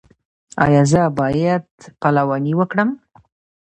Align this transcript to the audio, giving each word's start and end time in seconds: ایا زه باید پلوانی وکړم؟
ایا 0.65 0.81
زه 0.91 1.01
باید 1.19 1.63
پلوانی 2.01 2.53
وکړم؟ 2.59 2.89